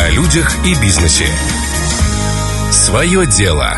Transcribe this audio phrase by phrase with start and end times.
[0.00, 1.26] О людях и бизнесе.
[2.72, 3.70] Свое дело.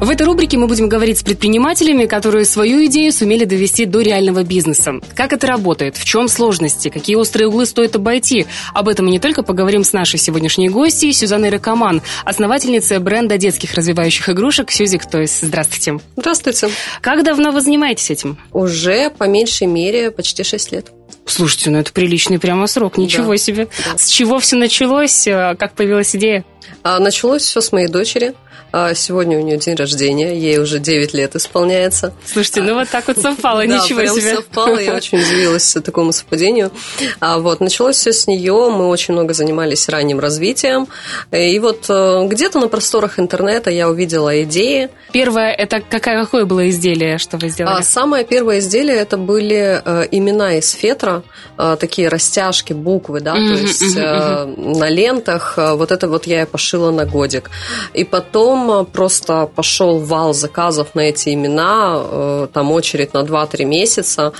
[0.00, 4.42] В этой рубрике мы будем говорить с предпринимателями, которые свою идею сумели довести до реального
[4.42, 4.94] бизнеса.
[5.14, 8.46] Как это работает, в чем сложности, какие острые углы стоит обойти.
[8.72, 13.74] Об этом мы не только поговорим с нашей сегодняшней гостьей Сюзанной Ракоман, основательницей бренда детских
[13.74, 15.38] развивающих игрушек Сюзик Тойс.
[15.40, 16.00] Здравствуйте.
[16.16, 16.68] Здравствуйте.
[17.00, 18.38] Как давно вы занимаетесь этим?
[18.52, 20.93] Уже по меньшей мере почти 6 лет.
[21.26, 23.36] Слушайте, ну это приличный прямо срок, ничего да.
[23.38, 23.68] себе.
[23.84, 23.98] Да.
[23.98, 26.44] С чего все началось, как появилась идея?
[26.82, 28.34] А, началось все с моей дочери.
[28.76, 32.12] А, сегодня у нее день рождения, ей уже 9 лет исполняется.
[32.26, 34.34] Слушайте, ну вот так вот совпало, ничего да, себе.
[34.34, 36.72] совпало, я очень удивилась такому совпадению.
[37.20, 40.88] А вот началось все с нее, мы очень много занимались ранним развитием,
[41.30, 44.88] и вот э, где-то на просторах интернета я увидела идеи.
[45.12, 47.80] Первое, это какое, какое было изделие, что вы сделали?
[47.84, 51.22] Самое первое изделие, это были э, имена из фетра,
[51.56, 54.78] э, такие растяжки, буквы, да, mm-hmm, то есть mm-hmm.
[54.78, 57.50] на лентах, вот это вот я пошила на годик.
[57.94, 64.32] И потом просто пошел вал заказов на эти имена, э, там очередь на 2-3 месяца,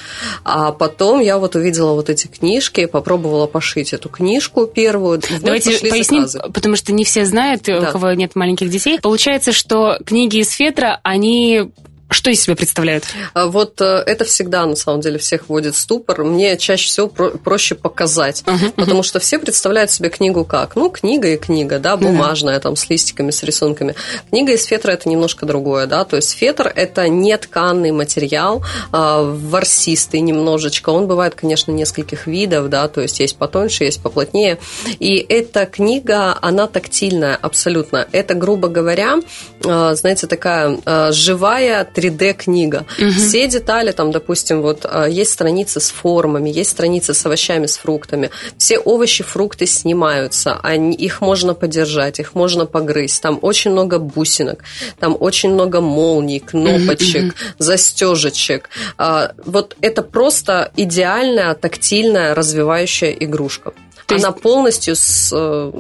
[0.45, 5.21] а потом я вот увидела вот эти книжки, попробовала пошить эту книжку первую.
[5.41, 6.53] Давайте поясним, заказы.
[6.53, 7.81] потому что не все знают, да.
[7.81, 9.01] у кого нет маленьких детей.
[9.01, 11.73] Получается, что книги из Фетра, они
[12.11, 13.05] что из себя представляют?
[13.33, 16.25] А вот э, это всегда, на самом деле, всех вводит в ступор.
[16.25, 20.77] Мне чаще всего проще показать, uh-huh, потому что все представляют себе книгу как?
[20.77, 22.63] Ну, книга и книга, да, бумажная, uh-huh.
[22.63, 23.95] там, с листиками, с рисунками.
[24.31, 29.23] Книга из фетра– это немножко другое, да, то есть фетр– это не тканный материал, а
[29.23, 30.91] ворсистый немножечко.
[30.91, 34.59] Он бывает, конечно, нескольких видов, да, то есть есть потоньше, есть поплотнее.
[34.99, 38.07] И эта книга, она тактильная абсолютно.
[38.13, 39.21] Это, грубо говоря,
[39.65, 42.87] э, знаете, такая э, живая 3D-книга.
[42.99, 43.11] Угу.
[43.11, 47.77] Все детали, там, допустим, вот а, есть страницы с формами, есть страницы с овощами, с
[47.77, 48.31] фруктами.
[48.59, 53.23] Все овощи, фрукты снимаются, они, их можно подержать, их можно погрызть.
[53.23, 54.65] Там очень много бусинок,
[54.99, 57.35] там очень много молний, кнопочек, угу.
[57.59, 58.69] застежечек.
[58.99, 63.73] А, вот это просто идеальная тактильная развивающая игрушка.
[64.07, 64.41] То она есть...
[64.41, 65.73] полностью с, э,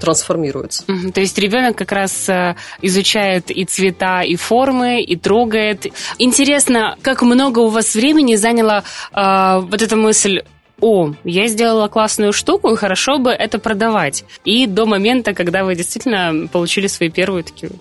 [0.00, 0.84] трансформируется.
[0.88, 1.12] Угу.
[1.12, 5.86] То есть ребенок как раз э, изучает и цвета, и формы, и трогает.
[6.18, 8.84] Интересно, как много у вас времени заняла
[9.14, 10.42] э, вот эта мысль
[10.80, 14.24] о, я сделала классную штуку, и хорошо бы это продавать.
[14.44, 17.72] И до момента, когда вы действительно получили свои первые такие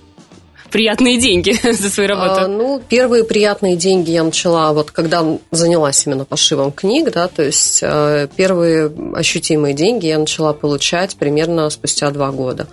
[0.69, 2.41] приятные деньги за свою работу?
[2.41, 7.43] А, ну, первые приятные деньги я начала вот когда занялась именно пошивом книг, да, то
[7.43, 12.67] есть э, первые ощутимые деньги я начала получать примерно спустя два года,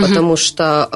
[0.00, 0.88] потому что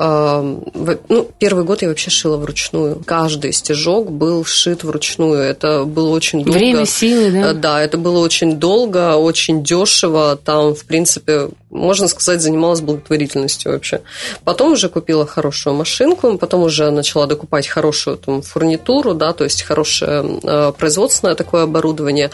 [0.74, 3.02] э, ну, первый год я вообще шила вручную.
[3.04, 5.40] Каждый стежок был шит вручную.
[5.40, 6.58] Это было очень долго.
[6.58, 7.50] Время, силы, да?
[7.50, 10.38] Э, да, это было очень долго, очень дешево.
[10.42, 14.00] Там, в принципе, можно сказать, занималась благотворительностью вообще.
[14.44, 19.62] Потом уже купила хорошую машинку, потом уже начала докупать хорошую там, фурнитуру, да, то есть
[19.62, 22.30] хорошее э, производственное такое оборудование.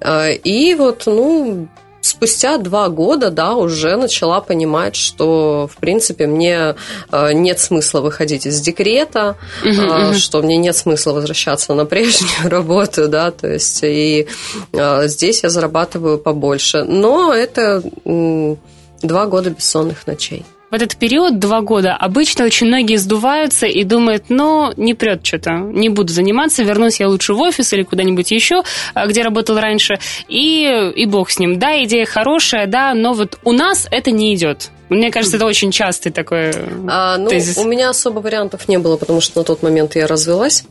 [0.00, 1.68] Э, и вот, ну,
[2.08, 6.74] спустя два года, да, уже начала понимать, что, в принципе, мне
[7.10, 10.14] э, нет смысла выходить из декрета, uh-huh, uh-huh.
[10.14, 14.26] что мне нет смысла возвращаться на прежнюю работу, да, то есть и
[14.72, 16.84] э, здесь я зарабатываю побольше.
[16.84, 23.66] Но это два года бессонных ночей в этот период, два года, обычно очень многие сдуваются
[23.66, 27.82] и думают, ну, не прет что-то, не буду заниматься, вернусь я лучше в офис или
[27.82, 28.62] куда-нибудь еще,
[28.94, 31.58] а, где работал раньше, и, и бог с ним.
[31.58, 34.70] Да, идея хорошая, да, но вот у нас это не идет.
[34.88, 36.50] Мне кажется, это очень частый такой
[36.88, 37.58] а, ну, тезис.
[37.58, 40.64] У меня особо вариантов не было, потому что на тот момент я развелась.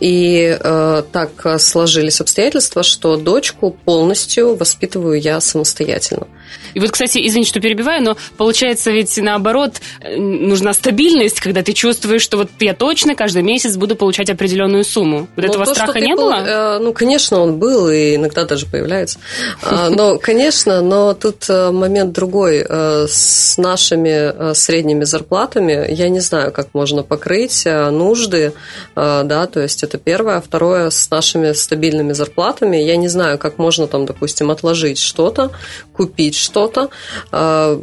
[0.00, 6.26] И э, так сложились обстоятельства, что дочку полностью воспитываю я самостоятельно.
[6.74, 11.72] И вот, кстати, извините, что перебиваю, но получается ведь наоборот э, нужна стабильность, когда ты
[11.72, 15.28] чувствуешь, что вот я точно каждый месяц буду получать определенную сумму.
[15.36, 16.34] Вот но ну, этого то, страха не был, было?
[16.46, 19.18] Э, ну, конечно, он был, и иногда даже появляется.
[19.62, 22.64] А, но, конечно, но тут э, момент другой.
[22.68, 28.52] С нашими средними зарплатами я не знаю, как можно покрыть нужды,
[28.94, 30.40] да, то есть это первое.
[30.40, 35.50] Второе, с нашими стабильными зарплатами я не знаю, как можно там, допустим, отложить что-то,
[35.92, 36.90] купить что-то.
[37.32, 37.80] А,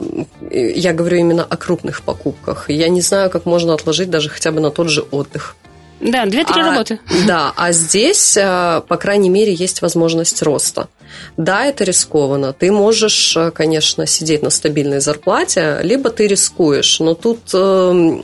[0.51, 2.69] я говорю именно о крупных покупках.
[2.69, 5.55] Я не знаю, как можно отложить даже хотя бы на тот же отдых.
[5.99, 6.99] Да, две-три а, работы.
[7.25, 10.89] Да, а здесь, а, по крайней мере, есть возможность роста.
[11.37, 12.53] Да, это рискованно.
[12.53, 16.99] Ты можешь, а, конечно, сидеть на стабильной зарплате, либо ты рискуешь.
[16.99, 18.19] Но тут э,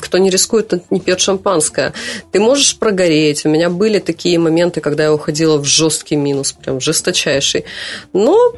[0.00, 1.92] кто не рискует, тот не пьет шампанское.
[2.32, 3.44] Ты можешь прогореть.
[3.44, 7.64] У меня были такие моменты, когда я уходила в жесткий минус, прям жесточайший.
[8.12, 8.52] Но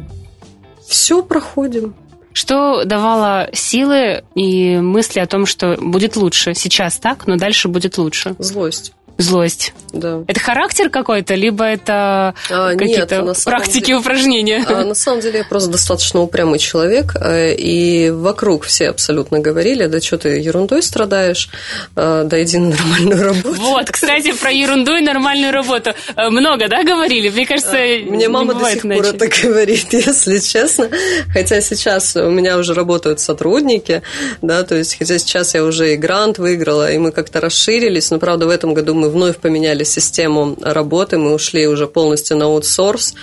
[0.87, 1.95] Все проходим.
[2.39, 6.55] Что давало силы и мысли о том, что будет лучше?
[6.55, 8.37] Сейчас так, но дальше будет лучше.
[8.39, 8.93] Злость.
[9.19, 9.73] Злость.
[9.93, 10.23] Да.
[10.29, 14.65] Это характер какой-то, либо это а, какие-то нет, практики, деле, упражнения?
[14.69, 19.87] А, на самом деле я просто достаточно упрямый человек, э, и вокруг все абсолютно говорили,
[19.87, 21.49] да что ты ерундой страдаешь,
[21.97, 23.61] э, да иди на нормальную работу.
[23.61, 25.95] Вот, кстати, про ерунду и нормальную работу.
[26.15, 27.29] Э, много, да, говорили?
[27.31, 29.03] Мне кажется, Мне мама до сих иначе.
[29.03, 30.91] пор это говорит, если честно.
[31.33, 34.03] Хотя сейчас у меня уже работают сотрудники,
[34.43, 38.21] да, то есть хотя сейчас я уже и грант выиграла, и мы как-то расширились, но,
[38.21, 43.15] правда, в этом году мы вновь поменяли систему работы, мы ушли уже полностью на аутсорс,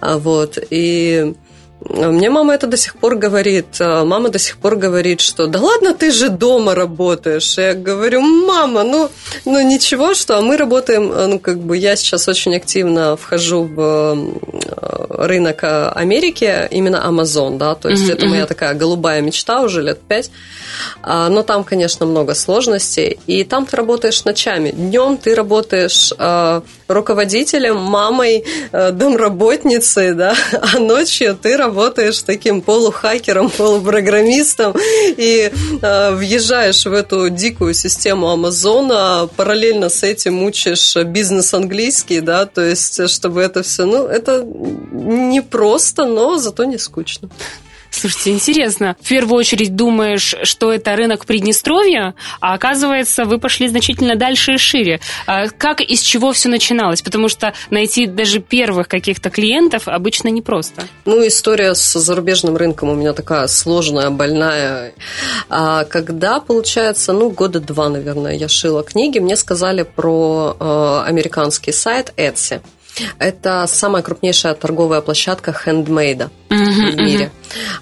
[0.00, 1.34] а, вот, и
[1.80, 3.66] мне мама это до сих пор говорит.
[3.80, 7.56] А, мама до сих пор говорит, что да ладно, ты же дома работаешь.
[7.56, 9.10] Я говорю, мама, ну,
[9.44, 13.64] ну ничего, что а мы работаем, а, ну как бы я сейчас очень активно вхожу
[13.64, 14.18] в
[15.10, 18.12] рынок Америки, именно Amazon, да, то есть mm-hmm.
[18.12, 20.30] это моя такая голубая мечта уже лет пять.
[21.04, 23.18] Но там, конечно, много сложностей.
[23.26, 24.70] И там ты работаешь ночами.
[24.70, 26.12] Днем ты работаешь
[26.88, 34.74] руководителем, мамой, домработницей, да, а ночью ты работаешь таким полухакером, полупрограммистом
[35.16, 35.50] и
[35.82, 42.62] э, въезжаешь в эту дикую систему Амазона, параллельно с этим учишь бизнес английский, да, то
[42.62, 47.28] есть чтобы это все, ну, это не просто, но зато не скучно.
[47.90, 48.96] Слушайте, интересно.
[49.00, 54.58] В первую очередь думаешь, что это рынок Приднестровья, а оказывается, вы пошли значительно дальше и
[54.58, 55.00] шире.
[55.26, 57.02] А как и с чего все начиналось?
[57.02, 60.84] Потому что найти даже первых каких-то клиентов обычно непросто.
[61.04, 64.92] Ну, история с зарубежным рынком у меня такая сложная, больная.
[65.48, 71.72] А когда, получается, ну, года два, наверное, я шила книги, мне сказали про э, американский
[71.72, 72.60] сайт Etsy.
[73.18, 77.30] Это самая крупнейшая торговая площадка хендмейда uh-huh, в мире.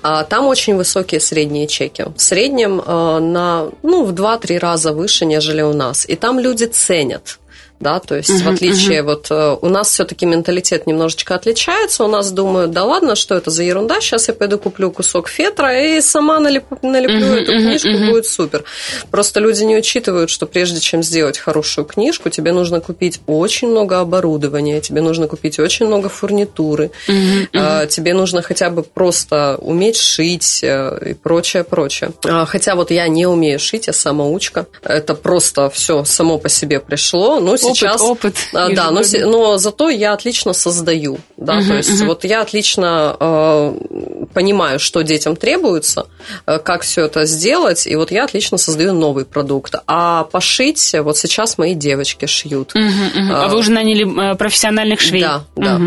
[0.03, 0.27] Uh-huh.
[0.29, 2.05] Там очень высокие средние чеки.
[2.17, 6.09] В среднем э, на, ну, в 2-3 раза выше, нежели у нас.
[6.09, 7.39] И там люди ценят
[7.81, 9.05] да, то есть uh-huh, в отличие uh-huh.
[9.05, 13.51] вот э, у нас все-таки менталитет немножечко отличается, у нас думают, да ладно, что это
[13.51, 17.89] за ерунда, сейчас я пойду куплю кусок фетра и сама налеплю, налеплю uh-huh, эту книжку,
[17.89, 18.11] uh-huh.
[18.11, 18.65] будет супер.
[19.11, 24.01] Просто люди не учитывают, что прежде чем сделать хорошую книжку, тебе нужно купить очень много
[24.01, 27.87] оборудования, тебе нужно купить очень много фурнитуры, uh-huh, uh-huh.
[27.89, 32.13] тебе нужно хотя бы просто уметь шить э, и прочее, прочее.
[32.25, 36.81] А, хотя вот я не умею шить, я самоучка, это просто все само по себе
[36.81, 38.01] пришло, ну сейчас...
[38.01, 41.19] Опыт, а, да, но, но зато я отлично создаю.
[41.37, 42.07] Да, uh-huh, то есть uh-huh.
[42.07, 46.07] вот я отлично э, понимаю, что детям требуется,
[46.47, 49.75] э, как все это сделать, и вот я отлично создаю новый продукт.
[49.87, 52.75] А пошить вот сейчас мои девочки шьют.
[52.75, 53.33] Uh-huh, uh-huh.
[53.33, 55.23] А вы уже наняли э, профессиональных швей?
[55.23, 55.81] Да, да.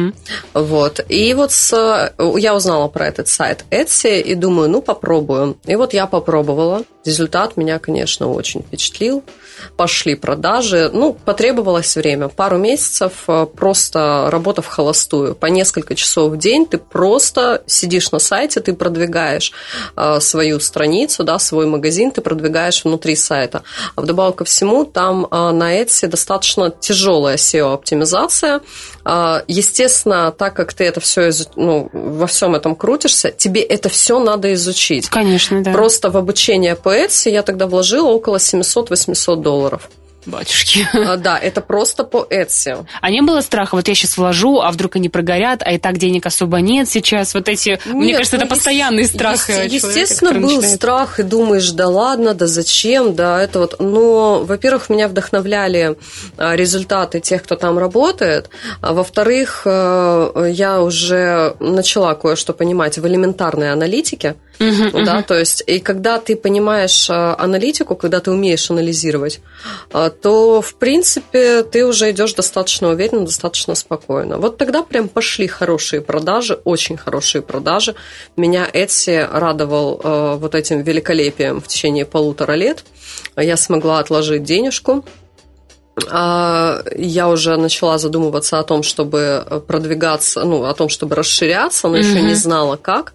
[0.54, 1.00] Вот.
[1.10, 5.58] И вот с, я узнала про этот сайт Etsy и думаю, ну попробую.
[5.66, 6.84] И вот я попробовала.
[7.06, 9.24] Результат меня, конечно, очень впечатлил
[9.78, 10.90] пошли продажи.
[10.94, 12.28] Ну, потребовалось время.
[12.28, 15.36] Пару месяцев э, просто работа в холостую.
[15.36, 19.52] По несколько часов в день ты просто сидишь на сайте, ты продвигаешь
[19.96, 23.64] э, свою страницу, да, свой магазин, ты продвигаешь внутри сайта.
[23.96, 28.62] А вдобавок ко всему, там э, на Etsy достаточно тяжелая SEO-оптимизация.
[29.48, 34.54] Естественно, так как ты это все ну, во всем этом крутишься, тебе это все надо
[34.54, 35.10] изучить.
[35.10, 35.72] Конечно, да.
[35.72, 39.90] Просто в обучение по Etsy я тогда вложила около 700-800 долларов.
[40.30, 40.88] Батюшки.
[40.94, 42.86] А, да, это просто по Etsy.
[43.02, 45.98] А не было страха, вот я сейчас вложу, а вдруг они прогорят, а и так
[45.98, 47.34] денег особо нет сейчас.
[47.34, 49.50] Вот эти, нет, мне кажется, ну, это постоянный страх.
[49.50, 50.76] Есть, естественно, был начинает...
[50.76, 53.80] страх, и думаешь, да ладно, да зачем, да, это вот.
[53.80, 55.98] Но, во-первых, меня вдохновляли
[56.38, 58.50] а, результаты тех, кто там работает.
[58.82, 64.36] А во-вторых, э, я уже начала кое-что понимать в элементарной аналитике.
[64.60, 65.24] Uh-huh, да, uh-huh.
[65.24, 69.40] то есть, и когда ты понимаешь а, аналитику, когда ты умеешь анализировать,
[69.94, 74.38] а, то, в принципе, ты уже идешь достаточно уверенно, достаточно спокойно.
[74.38, 77.96] Вот тогда прям пошли хорошие продажи, очень хорошие продажи.
[78.36, 82.84] Меня Etsy радовал а, вот этим великолепием в течение полутора лет.
[83.38, 85.06] Я смогла отложить денежку,
[86.12, 92.00] я уже начала задумываться о том, чтобы продвигаться, ну, о том, чтобы расширяться, но mm-hmm.
[92.00, 93.14] еще не знала как.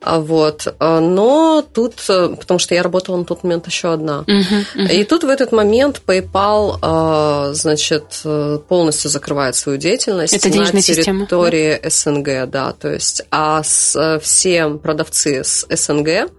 [0.00, 0.74] А вот.
[0.78, 4.24] А, но тут, э, потому что я работала на тот момент еще одна.
[4.26, 4.92] Uh-huh, uh-huh.
[4.92, 10.82] И тут в этот момент PayPal, а, значит, э, полностью закрывает свою деятельность Это на
[10.82, 16.30] территории система, СНГ, да, то есть, а с, э, все продавцы с СНГ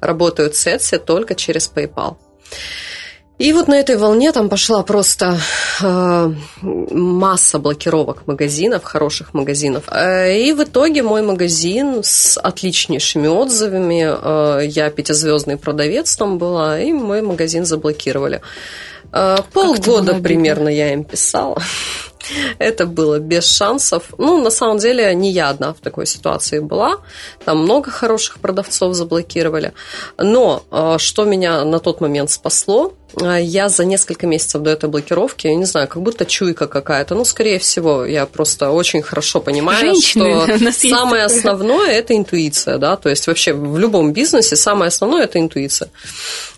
[0.00, 2.16] работают с Etsy только через PayPal.
[3.38, 5.38] И вот на этой волне там пошла просто
[5.80, 9.84] э, масса блокировок магазинов, хороших магазинов.
[9.92, 16.80] Э, и в итоге мой магазин с отличнейшими отзывами, э, я пятизвездный продавец там была,
[16.80, 18.40] и мой магазин заблокировали.
[19.12, 21.62] Э, полгода примерно я им писала.
[22.58, 24.14] Это было без шансов.
[24.18, 26.96] Ну, на самом деле, не я одна в такой ситуации была.
[27.44, 29.72] Там много хороших продавцов заблокировали.
[30.18, 35.46] Но э, что меня на тот момент спасло, я за несколько месяцев до этой блокировки,
[35.46, 37.14] я не знаю, как будто чуйка какая-то.
[37.14, 42.96] Ну, скорее всего, я просто очень хорошо понимаю, Женщины, что самое основное это интуиция, да,
[42.96, 45.88] то есть вообще в любом бизнесе самое основное это интуиция.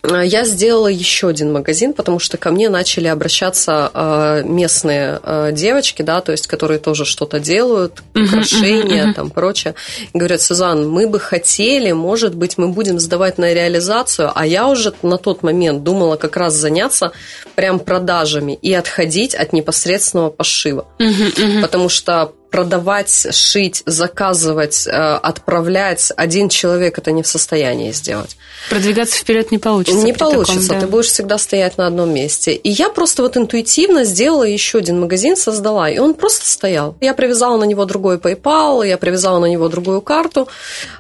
[0.03, 5.21] А, я сделала еще один магазин, потому что ко мне начали обращаться а, местные
[5.53, 9.15] девочки, да, то есть которые тоже что-то делают, украшения, uh-huh, uh-huh.
[9.15, 9.75] там прочее.
[10.13, 14.67] И говорят, Сузан, мы бы хотели, может быть, мы будем сдавать на реализацию, а я
[14.69, 17.13] уже на тот момент думала как раз заняться
[17.55, 20.87] прям продажами и отходить от непосредственного пошива.
[20.99, 21.61] Угу, угу.
[21.63, 28.37] Потому что продавать, шить, заказывать, э, отправлять один человек это не в состоянии сделать.
[28.69, 30.05] Продвигаться вперед не получится.
[30.05, 30.87] Не получится, таком, да.
[30.87, 32.53] ты будешь всегда стоять на одном месте.
[32.55, 36.97] И я просто вот интуитивно сделала еще один магазин, создала, и он просто стоял.
[37.01, 40.49] Я привязала на него другой PayPal, я привязала на него другую карту.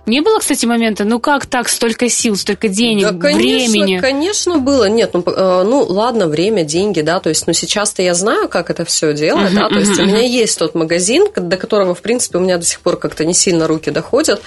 [0.07, 3.99] Не было, кстати, момента, ну как так, столько сил, столько денег, да, конечно, времени?
[3.99, 4.89] Конечно, было.
[4.89, 8.71] Нет, ну, э, ну ладно, время, деньги, да, то есть, ну сейчас-то я знаю, как
[8.71, 10.05] это все делать, uh-huh, да, то есть uh-huh.
[10.05, 13.25] у меня есть тот магазин, до которого, в принципе, у меня до сих пор как-то
[13.25, 14.43] не сильно руки доходят.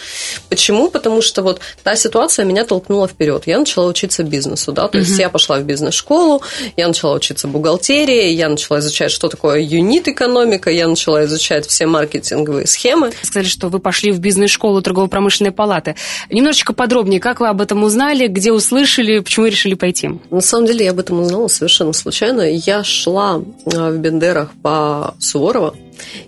[0.49, 0.89] Почему?
[0.89, 3.43] Потому что вот та ситуация меня толкнула вперед.
[3.45, 6.41] Я начала учиться бизнесу, да, то есть я пошла в бизнес-школу,
[6.77, 12.67] я начала учиться бухгалтерии, я начала изучать, что такое юнит-экономика, я начала изучать все маркетинговые
[12.67, 13.11] схемы.
[13.21, 15.95] Сказали, что вы пошли в бизнес-школу торгово-промышленной палаты.
[16.29, 20.11] Немножечко подробнее, как вы об этом узнали, где услышали, почему решили пойти?
[20.29, 22.41] На самом деле я об этом узнала совершенно случайно.
[22.41, 25.75] Я шла а, в Бендерах по Суворова,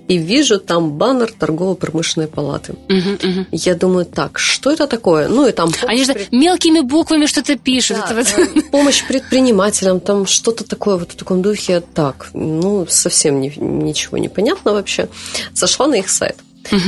[0.08, 2.74] и вижу там баннер торгово-промышленной палаты.
[2.74, 3.46] Угу, угу.
[3.52, 5.28] Я думаю, так, что это такое?
[5.28, 5.72] Ну и там...
[5.86, 6.32] Они же пред...
[6.32, 7.98] мелкими буквами что-то пишут.
[8.10, 8.66] Да, это вот...
[8.72, 11.82] Помощь предпринимателям, там что-то такое вот в таком духе.
[11.94, 15.10] Так, ну совсем не, ничего не понятно вообще.
[15.54, 16.38] Зашла на их сайт.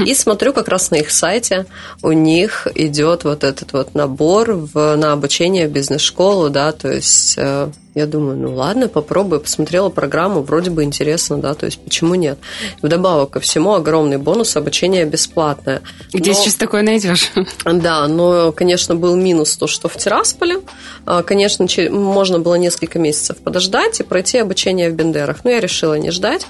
[0.05, 1.65] И смотрю как раз на их сайте,
[2.01, 7.36] у них идет вот этот вот набор в, на обучение в бизнес-школу, да, то есть
[7.38, 9.41] э, я думаю, ну ладно, попробую.
[9.41, 12.37] Посмотрела программу, вроде бы интересно, да, то есть почему нет.
[12.83, 15.81] Вдобавок ко всему огромный бонус, обучение бесплатное.
[16.13, 17.31] Где но, сейчас такое найдешь?
[17.65, 20.61] Да, но, конечно, был минус то, что в Тирасполе,
[21.05, 25.43] а, конечно, можно было несколько месяцев подождать и пройти обучение в Бендерах.
[25.43, 26.45] Но я решила не ждать.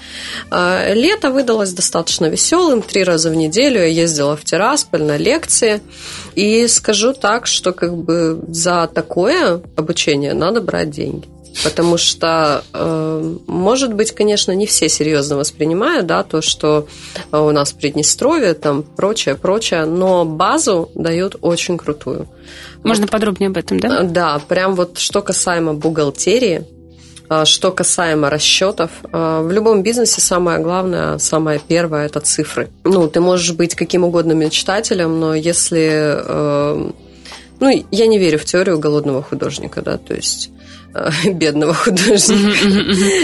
[0.50, 2.82] А, лето выдалось достаточно веселым.
[2.82, 5.80] Три раза в неделю я ездила в Тирасполь на лекции.
[6.34, 11.26] И скажу так, что как бы за такое обучение надо брать деньги
[11.64, 16.86] потому что, э, может быть, конечно, не все серьезно воспринимают, да, то, что
[17.32, 22.28] э, у нас Приднестровье, там прочее, прочее, но базу дают очень крутую.
[22.82, 24.02] Можно вот, подробнее об этом, да?
[24.02, 26.64] Да, прям вот что касаемо бухгалтерии,
[27.28, 32.68] э, что касаемо расчетов, в любом бизнесе самое главное, самое первое– это цифры.
[32.84, 36.96] Ну, ты можешь быть каким угодно мечтателем, но если…
[37.60, 40.77] Ну, я не верю в теорию голодного художника, да, то есть Э,
[41.24, 42.56] бедного художника.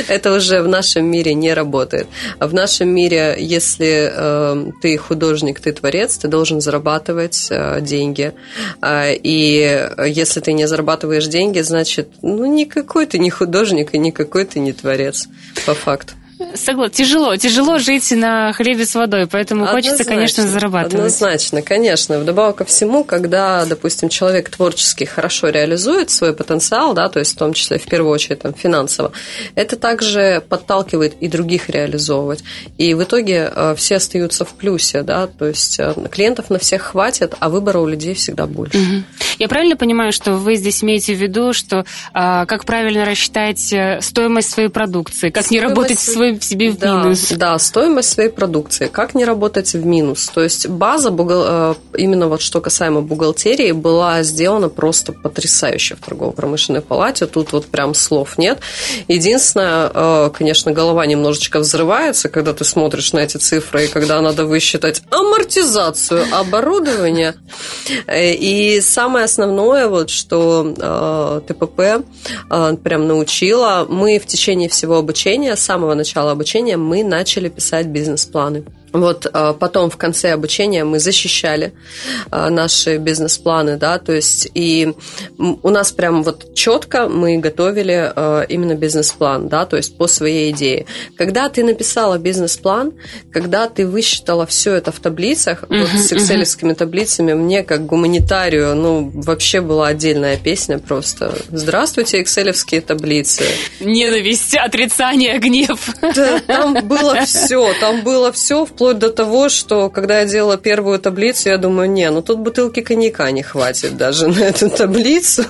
[0.08, 2.06] Это уже в нашем мире не работает.
[2.38, 8.32] А в нашем мире, если э, ты художник, ты творец, ты должен зарабатывать э, деньги.
[8.80, 14.44] А, и если ты не зарабатываешь деньги, значит, ну, никакой ты не художник и никакой
[14.44, 15.28] ты не творец,
[15.66, 16.14] по факту.
[16.54, 16.94] Согласна.
[16.94, 17.36] Тяжело.
[17.36, 20.94] Тяжело жить на хлебе с водой, поэтому однозначно, хочется, конечно, зарабатывать.
[20.94, 22.18] Однозначно, конечно.
[22.18, 27.38] Вдобавок ко всему, когда, допустим, человек творчески хорошо реализует свой потенциал, да, то есть в
[27.38, 29.12] том числе в первую очередь там, финансово,
[29.54, 32.44] это также подталкивает и других реализовывать.
[32.78, 36.82] И в итоге э, все остаются в плюсе, да, то есть э, клиентов на всех
[36.82, 38.78] хватит, а выбора у людей всегда больше.
[38.78, 39.02] Угу.
[39.38, 43.98] Я правильно понимаю, что вы здесь имеете в виду, что а, как правильно рассчитать э,
[44.00, 45.50] стоимость своей продукции, как стоимость...
[45.50, 47.32] не работать свой себе в да, минус.
[47.32, 48.86] Да, стоимость своей продукции.
[48.86, 50.30] Как не работать в минус?
[50.34, 56.80] То есть база, э, именно вот что касаемо бухгалтерии, была сделана просто потрясающе в торгово-промышленной
[56.80, 57.26] палате.
[57.26, 58.58] Тут вот прям слов нет.
[59.08, 64.44] Единственное, э, конечно, голова немножечко взрывается, когда ты смотришь на эти цифры, и когда надо
[64.44, 67.34] высчитать амортизацию оборудования.
[68.06, 72.04] Э, и самое основное, вот, что ТПП
[72.82, 78.64] прям научила, мы в течение всего обучения, с самого начала обучения мы начали писать бизнес-планы.
[78.94, 81.72] Вот э, потом в конце обучения мы защищали
[82.30, 84.94] э, наши бизнес-планы, да, то есть и
[85.36, 90.52] у нас прям вот четко мы готовили э, именно бизнес-план, да, то есть по своей
[90.52, 90.86] идее.
[91.18, 92.92] Когда ты написала бизнес-план,
[93.32, 96.76] когда ты высчитала все это в таблицах, uh-huh, вот с экселевскими uh-huh.
[96.76, 101.34] таблицами, мне как гуманитарию, ну, вообще была отдельная песня просто.
[101.50, 103.42] Здравствуйте, экселевские таблицы.
[103.80, 105.80] Ненависть, отрицание, гнев.
[106.14, 110.58] Да, там было все, там было все вплоть вплоть до того, что когда я делала
[110.58, 115.44] первую таблицу, я думаю, не, ну тут бутылки коньяка не хватит даже на эту таблицу.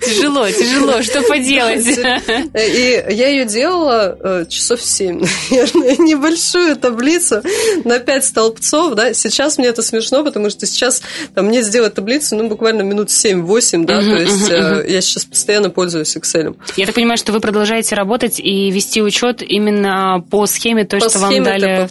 [0.00, 1.86] Тяжело, тяжело, что поделать?
[1.86, 7.42] И я ее делала э, часов семь, наверное, небольшую таблицу
[7.84, 9.14] на пять столбцов, да.
[9.14, 11.02] Сейчас мне это смешно, потому что сейчас
[11.34, 15.70] там мне сделать таблицу, ну, буквально минут 7-8, да, то есть э, я сейчас постоянно
[15.70, 16.56] пользуюсь Excel.
[16.76, 21.18] Я так понимаю, что вы продолжаете работать и вести учет именно по схеме той, что
[21.18, 21.88] вам дали.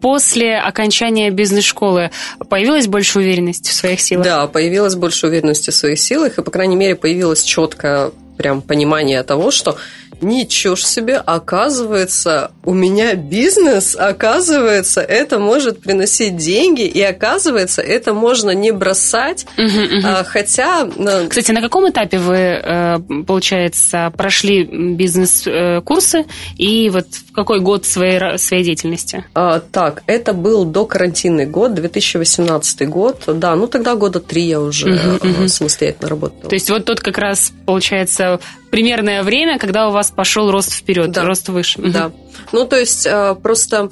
[0.00, 2.10] После окончания бизнес-школы
[2.48, 4.24] появилась больше уверенности в своих силах?
[4.24, 9.22] Да, появилась больше уверенности в своих силах, и, по крайней мере, появилось четкое прям понимание
[9.22, 9.76] того, что
[10.20, 18.14] Ничего ж себе, оказывается, у меня бизнес, оказывается, это может приносить деньги, и оказывается, это
[18.14, 20.24] можно не бросать, угу, угу.
[20.26, 20.88] Хотя...
[21.28, 26.24] Кстати, на каком этапе вы, э, получается, прошли бизнес-курсы,
[26.56, 29.24] и вот в какой год своей, своей деятельности?
[29.34, 34.60] А, так, это был до карантинный год, 2018 год, да, ну тогда года три я
[34.60, 35.48] уже угу, угу.
[35.48, 36.48] самостоятельно работала.
[36.48, 38.27] То есть вот тут как раз, получается,
[38.70, 41.24] примерное время, когда у вас пошел рост вперед, да.
[41.24, 41.80] рост выше.
[41.82, 42.10] Да.
[42.52, 43.90] Ну, то есть э, просто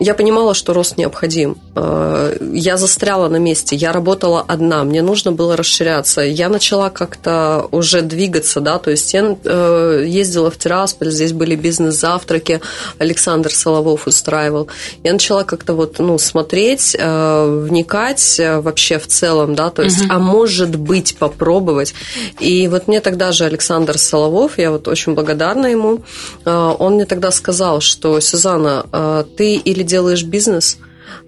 [0.00, 1.56] я понимала, что рост необходим.
[1.76, 6.20] Э, я застряла на месте, я работала одна, мне нужно было расширяться.
[6.20, 11.54] Я начала как-то уже двигаться, да, то есть я э, ездила в Тирасполь, здесь были
[11.54, 12.60] бизнес-завтраки,
[12.98, 14.68] Александр Соловов устраивал.
[15.04, 20.12] Я начала как-то вот, ну, смотреть, э, вникать вообще в целом, да, то есть, угу.
[20.12, 21.94] а может быть, попробовать.
[22.40, 26.02] И вот мне тогда же Александр Соловов, я вот очень благодарна ему,
[26.44, 30.78] он мне тогда сказал, что, Сюзанна, ты или делаешь бизнес,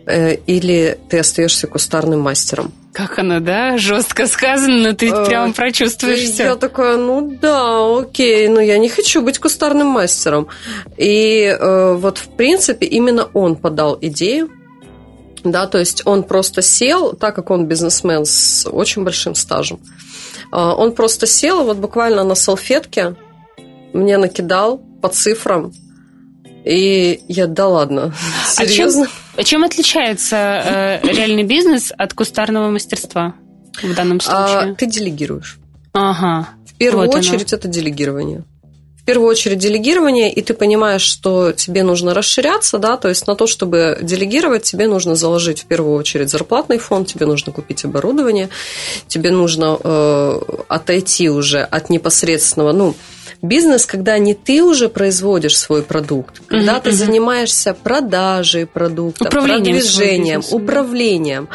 [0.06, 2.72] э, или ты остаешься кустарным мастером.
[2.92, 3.76] Как оно, да?
[3.76, 6.44] Жестко сказано, но ты э, прям прочувствуешь все.
[6.44, 10.48] Я такая, ну да, окей, но я не хочу быть кустарным мастером.
[10.96, 14.50] И э, вот, в принципе, именно он подал идею,
[15.44, 19.78] да, то есть он просто сел, так как он бизнесмен с очень большим стажем,
[20.50, 23.14] он просто сел, вот буквально на салфетке
[23.92, 25.72] мне накидал по цифрам
[26.66, 28.12] и я, да ладно,
[28.44, 29.04] серьезно?
[29.04, 33.34] А чем, а чем отличается э, реальный бизнес от кустарного мастерства
[33.80, 34.72] в данном а, случае?
[34.72, 35.58] А, ты делегируешь.
[35.92, 36.48] Ага.
[36.66, 37.58] В первую вот очередь оно.
[37.58, 38.42] это делегирование.
[39.00, 43.36] В первую очередь делегирование, и ты понимаешь, что тебе нужно расширяться, да, то есть на
[43.36, 48.48] то, чтобы делегировать, тебе нужно заложить в первую очередь зарплатный фонд, тебе нужно купить оборудование,
[49.06, 52.96] тебе нужно э, отойти уже от непосредственного, ну,
[53.42, 56.96] Бизнес, когда не ты уже производишь свой продукт, когда угу, ты угу.
[56.96, 61.48] занимаешься продажей продукта, управлением продвижением, управлением,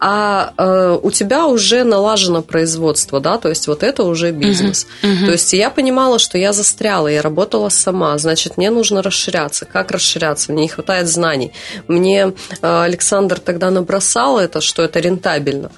[0.00, 4.86] а э, у тебя уже налажено производство, да, то есть вот это уже бизнес.
[5.02, 5.26] Угу.
[5.26, 9.64] То есть я понимала, что я застряла, я работала сама, значит, мне нужно расширяться.
[9.64, 10.52] Как расширяться?
[10.52, 11.52] Мне не хватает знаний.
[11.88, 15.70] Мне э, Александр тогда набросал это, что это рентабельно,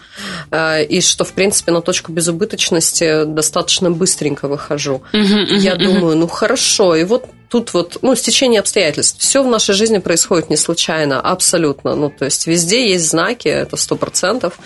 [0.51, 5.03] э, и что, в принципе, на точку безубыточности достаточно быстренько выхожу.
[5.13, 9.21] Угу, я думаю, ну хорошо, и вот тут вот, ну, стечение обстоятельств.
[9.21, 11.95] Все в нашей жизни происходит не случайно, абсолютно.
[11.95, 14.59] Ну, то есть везде есть знаки, это сто процентов.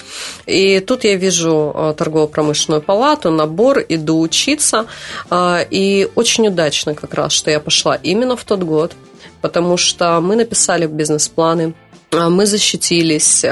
[0.46, 4.86] И тут я вижу а, торгово-промышленную палату, набор, иду учиться.
[5.28, 8.92] А, и очень удачно как раз, что я пошла именно в тот год,
[9.42, 11.74] потому что мы написали бизнес-планы,
[12.12, 13.44] а, мы защитились,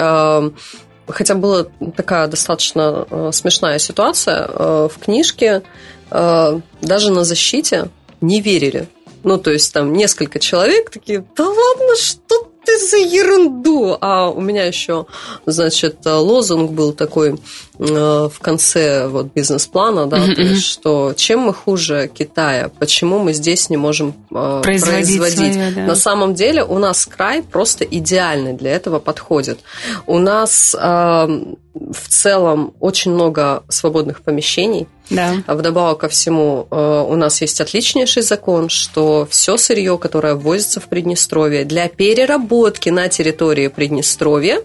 [1.09, 5.62] хотя была такая достаточно смешная ситуация в книжке,
[6.11, 7.90] Э, даже на защите
[8.21, 8.88] не верили.
[9.23, 13.97] Ну, то есть там несколько человек такие, да ладно, что ты за ерунду?
[14.01, 15.07] А у меня еще,
[15.47, 17.37] значит, лозунг был такой э,
[17.79, 20.35] в конце вот бизнес-плана, да, mm-hmm.
[20.35, 25.19] то есть, что чем мы хуже Китая, почему мы здесь не можем э, производить?
[25.19, 25.55] производить?
[25.55, 25.83] Свое, да.
[25.83, 29.61] На самом деле у нас край просто идеальный для этого подходит.
[30.07, 34.87] У нас э, в целом очень много свободных помещений.
[35.11, 35.35] Да.
[35.47, 40.81] А вдобавок ко всему, э, у нас есть отличнейший закон, что все сырье, которое ввозится
[40.81, 44.62] в Приднестровье для переработки на территории Приднестровья,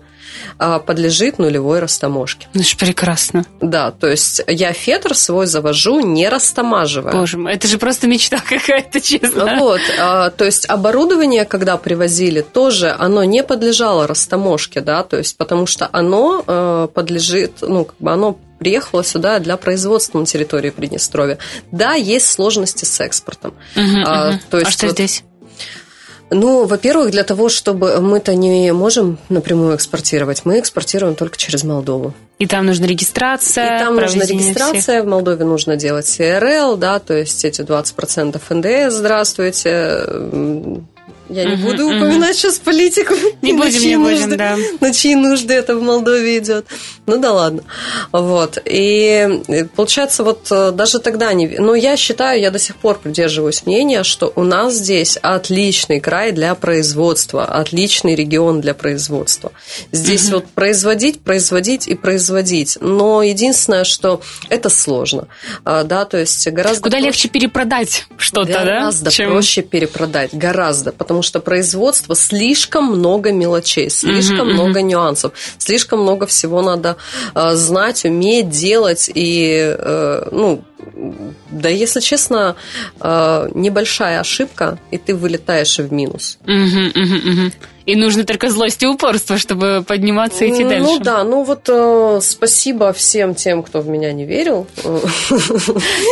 [0.58, 2.48] подлежит нулевой растаможке.
[2.54, 3.46] Ну, это прекрасно.
[3.62, 7.14] Да, то есть я фетр свой завожу, не растамаживая.
[7.14, 9.58] Боже мой, это же просто мечта какая-то, честно.
[9.60, 15.38] Вот, а, то есть оборудование, когда привозили, тоже оно не подлежало растаможке, да, то есть
[15.38, 20.70] потому что оно э, подлежит, ну, как бы оно приехала сюда для производства на территории
[20.70, 21.40] Приднестровья.
[21.72, 23.56] Да, есть сложности с экспортом.
[23.76, 24.40] Угу, а, угу.
[24.52, 25.24] То есть а что вот, здесь?
[26.34, 32.14] Ну, во-первых, для того, чтобы мы-то не можем напрямую экспортировать, мы экспортируем только через Молдову.
[32.40, 33.76] И там нужна регистрация.
[33.76, 35.04] И там нужна регистрация, всех.
[35.04, 40.06] в Молдове нужно делать CRL, да, то есть эти 20% НДС, здравствуйте,
[41.32, 43.14] я не буду упоминать сейчас политику.
[43.42, 44.58] Не будем, не будем, да.
[44.80, 46.66] На чьи нужды это в Молдове идет.
[47.08, 47.64] Ну да ладно.
[48.12, 48.62] Вот.
[48.66, 49.42] И
[49.76, 51.48] получается, вот э, даже тогда не...
[51.48, 56.32] Ну, я считаю, я до сих пор придерживаюсь мнения, что у нас здесь отличный край
[56.32, 59.52] для производства, отличный регион для производства.
[59.92, 62.78] Здесь вот производить, производить и производить.
[62.82, 65.28] Но единственное, что это сложно.
[65.64, 66.82] А, да, то есть гораздо...
[66.84, 68.60] Куда легче перепродать что-то, да?
[68.66, 70.34] Гораздо проще перепродать.
[70.34, 70.92] Гораздо.
[70.92, 76.98] Потому потому что производство слишком много мелочей, слишком mm-hmm, много нюансов, слишком много всего надо
[77.36, 80.64] э, знать, уметь делать и, э, ну,
[81.52, 82.56] да, если честно,
[83.00, 86.40] э, небольшая ошибка, и ты вылетаешь в минус.
[86.48, 87.52] Угу, угу, угу.
[87.92, 90.86] И нужно только злость и упорство, чтобы подниматься и идти ну, дальше.
[90.86, 94.66] Ну да, ну вот э, спасибо всем тем, кто в меня не верил.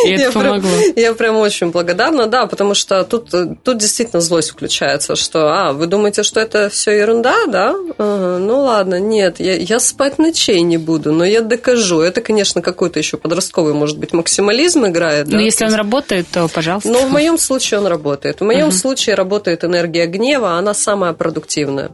[0.05, 0.69] И это помогло.
[0.97, 3.29] я прям очень благодарна, да, потому что тут,
[3.63, 7.73] тут действительно злость включается, что, а, вы думаете, что это все ерунда, да?
[7.97, 12.01] ну ладно, нет, я, я спать ночей не буду, но я докажу.
[12.01, 15.27] Это, конечно, какой-то еще подростковый, может быть, максимализм играет.
[15.29, 16.89] Но если он работает, то пожалуйста.
[16.89, 18.41] Но в моем случае он работает.
[18.41, 21.91] В моем случае работает энергия гнева, она самая продуктивная эффективно.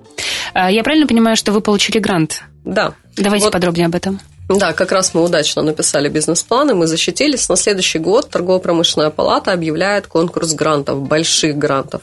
[0.53, 2.43] А, я правильно понимаю, что вы получили грант?
[2.63, 2.93] Да.
[3.17, 3.53] Давайте вот.
[3.53, 4.19] подробнее об этом.
[4.47, 7.49] Да, как раз мы удачно написали бизнес-планы, мы защитились.
[7.49, 12.01] На следующий год торгово-промышленная палата объявляет конкурс грантов, больших грантов,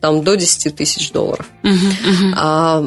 [0.00, 1.46] там до 10 тысяч долларов.
[1.62, 2.32] Uh-huh, uh-huh.
[2.36, 2.84] А,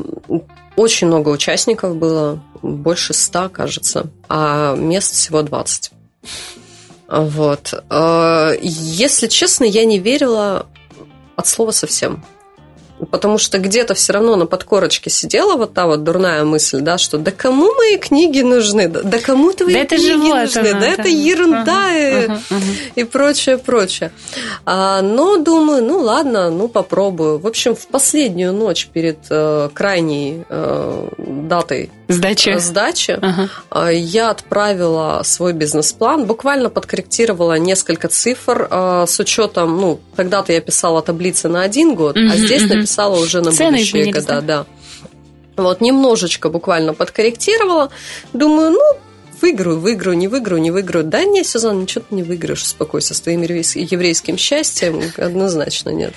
[0.75, 5.91] очень много участников было, больше 100, кажется, а мест всего 20.
[7.07, 7.73] Вот.
[7.89, 10.65] А, если честно, я не верила
[11.35, 12.25] от слова совсем.
[13.11, 17.17] Потому что где-то все равно на подкорочке сидела вот та вот дурная мысль, да, что
[17.17, 20.87] да кому мои книги нужны, да, кому твои да книги это нужны, она, да, да
[20.87, 22.63] это ерунда ага, и, ага, ага.
[22.95, 24.11] и прочее, прочее.
[24.65, 27.37] А, но думаю, ну ладно, ну попробую.
[27.37, 33.49] В общем, в последнюю ночь перед э, крайней э, датой сдачи, сдачи ага.
[33.71, 40.61] э, я отправила свой бизнес-план, буквально подкорректировала несколько цифр э, с учетом, ну, когда-то я
[40.61, 42.75] писала таблицы на один год, угу, а здесь угу.
[42.75, 44.65] написала уже на Цены будущие года, да.
[45.57, 47.89] Вот, немножечко буквально подкорректировала.
[48.31, 48.81] Думаю, ну,
[49.41, 51.05] выиграю, выиграю, не выиграю, не выиграю.
[51.05, 55.01] Да не, Сюзанна, ничего ты не выиграешь, успокойся, с твоим еврейским счастьем.
[55.17, 56.13] Однозначно нет.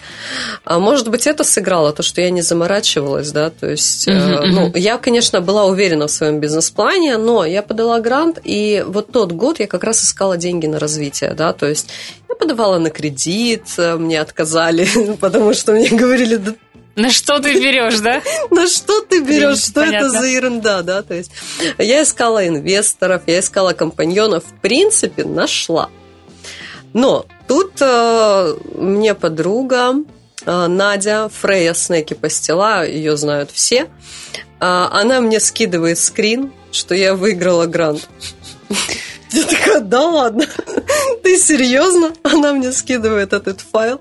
[0.65, 4.73] А может быть, это сыграло, то, что я не заморачивалась, да, то есть, uh-huh, ну,
[4.75, 9.61] я, конечно, была уверена в своем бизнес-плане, но я подала грант, и вот тот год
[9.61, 11.89] я как раз искала деньги на развитие, да, то есть
[12.29, 14.87] я подавала на кредит, мне отказали,
[15.21, 16.55] потому что мне говорили, да
[16.97, 18.23] на что ты берешь, да?
[18.51, 19.59] На что ты берешь?
[19.65, 21.03] Что это за ерунда, да?
[21.03, 21.31] То есть
[21.79, 25.89] я искала инвесторов, я искала компаньонов, в принципе, нашла.
[26.93, 29.95] Но тут э, мне подруга
[30.45, 33.87] э, Надя Фрея Снеки Пастила, ее знают все, э,
[34.59, 38.09] она мне скидывает скрин, что я выиграла грант.
[39.33, 40.45] Я такая, да ладно,
[41.23, 42.13] ты серьезно?
[42.25, 44.01] Она мне скидывает этот файл.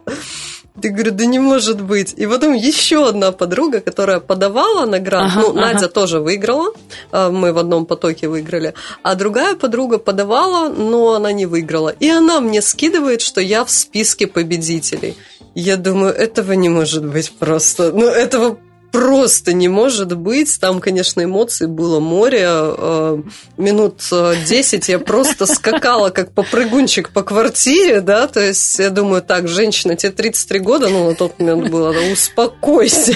[0.81, 2.13] Ты говорю, да не может быть.
[2.15, 5.73] И потом еще одна подруга, которая подавала на грант, ага, ну, ага.
[5.73, 6.71] Надя тоже выиграла,
[7.11, 11.89] а, мы в одном потоке выиграли, а другая подруга подавала, но она не выиграла.
[11.89, 15.17] И она мне скидывает, что я в списке победителей.
[15.55, 17.91] Я думаю, этого не может быть просто.
[17.91, 18.57] Ну, этого
[18.91, 20.59] просто не может быть.
[20.59, 22.45] Там, конечно, эмоций было море.
[22.47, 23.21] Э,
[23.57, 29.47] минут 10 я просто скакала, как попрыгунчик по квартире, да, то есть я думаю, так,
[29.47, 33.15] женщина, тебе 33 года, ну, на тот момент было, успокойся.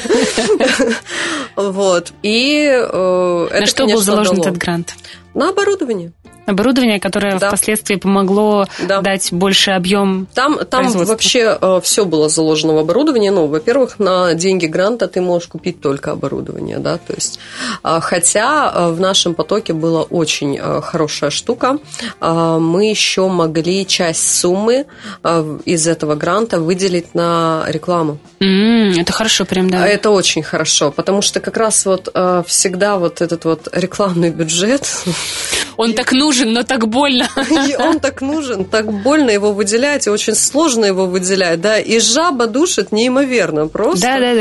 [1.56, 2.14] Вот.
[2.24, 4.96] И э, На что был заложен этот грант?
[5.34, 6.12] На оборудование.
[6.46, 7.50] Оборудование, которое да.
[7.50, 9.02] впоследствии помогло да.
[9.02, 10.28] дать больше объем.
[10.34, 13.32] Там, там вообще э, все было заложено в оборудование.
[13.32, 17.40] Ну, во-первых, на деньги гранта ты можешь купить только оборудование, да, то есть,
[17.84, 21.78] э, хотя э, в нашем потоке была очень э, хорошая штука,
[22.20, 24.86] э, мы еще могли часть суммы
[25.24, 28.18] э, из этого гранта выделить на рекламу.
[28.40, 29.88] Mm, это хорошо, прям да.
[29.88, 34.88] Это очень хорошо, потому что как раз вот э, всегда вот этот вот рекламный бюджет.
[35.78, 37.28] Он так нужен, но так больно.
[37.80, 42.48] Он так нужен, так больно его выделять, и очень сложно его выделять, да, и жаба
[42.48, 44.02] душит неимоверно просто.
[44.02, 44.34] Да, да,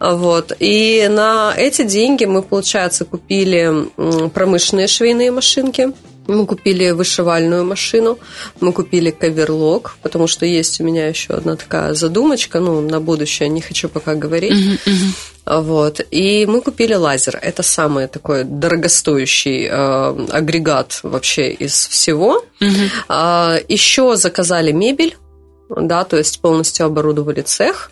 [0.00, 0.14] да.
[0.16, 3.88] Вот, и на эти деньги мы, получается, купили
[4.30, 5.92] промышленные швейные машинки,
[6.26, 8.18] мы купили вышивальную машину,
[8.60, 13.48] мы купили каверлок, потому что есть у меня еще одна такая задумочка, ну, на будущее,
[13.48, 14.52] не хочу пока говорить.
[14.52, 15.62] Uh-huh, uh-huh.
[15.62, 16.00] Вот.
[16.10, 17.38] И мы купили лазер.
[17.42, 22.44] Это самый такой дорогостоящий э, агрегат вообще из всего.
[22.60, 22.90] Uh-huh.
[23.08, 25.16] А, еще заказали мебель,
[25.68, 27.90] да, то есть полностью оборудовали цех.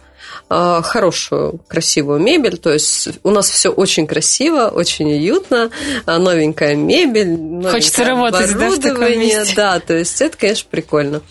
[0.55, 2.59] А, хорошую, красивую мебель.
[2.59, 5.71] То есть у нас все очень красиво, очень уютно,
[6.05, 9.55] а, новенькая мебель, новенькое Хочется работать, да, в таком месте.
[9.57, 11.23] Да, то есть это, конечно, прикольно.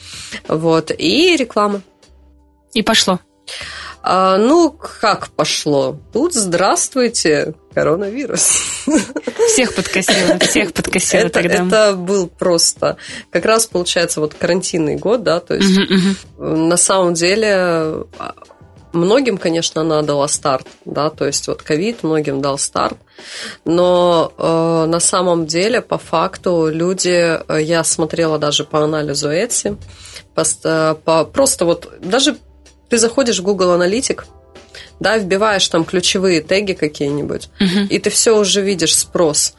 [0.47, 0.89] Вот.
[0.97, 1.83] И реклама.
[2.73, 3.19] И пошло.
[4.01, 5.99] А, ну, как пошло?
[6.11, 8.57] Тут здравствуйте, коронавирус.
[9.49, 11.67] Всех подкосило, всех подкосило это, тогда.
[11.67, 12.97] Это был просто,
[13.29, 16.43] как раз получается, вот карантинный год, да, то есть угу.
[16.43, 18.05] на самом деле
[18.93, 22.97] Многим, конечно, она дала старт, да, то есть вот ковид многим дал старт,
[23.63, 29.77] но э, на самом деле, по факту, люди, э, я смотрела даже по анализу Etsy,
[30.35, 32.37] по, э, по, просто вот даже
[32.89, 34.25] ты заходишь в Google Аналитик,
[34.99, 37.85] да, вбиваешь там ключевые теги какие-нибудь, угу.
[37.89, 39.53] и ты все уже видишь спрос.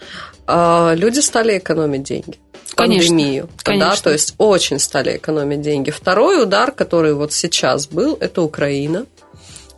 [0.47, 2.38] Э, люди стали экономить деньги
[2.75, 3.49] пандемию.
[3.62, 3.90] Конечно.
[3.90, 5.90] Да, то есть очень стали экономить деньги.
[5.90, 9.07] Второй удар, который вот сейчас был, это Украина.